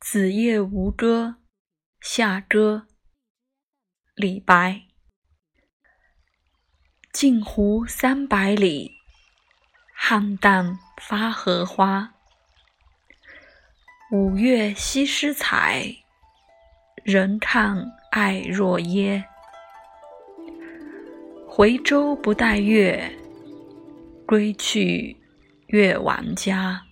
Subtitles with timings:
[0.00, 1.38] 子夜吴歌·
[2.00, 2.86] 夏歌，
[4.14, 4.82] 李白。
[7.12, 8.92] 镜湖三百里，
[10.00, 12.14] 菡萏发荷花。
[14.12, 15.96] 五月西施采，
[17.02, 19.24] 人看爱若耶。
[21.48, 23.18] 回舟不待月，
[24.24, 25.20] 归去
[25.66, 26.87] 月晚家。